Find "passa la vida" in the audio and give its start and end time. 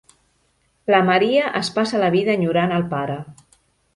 1.77-2.35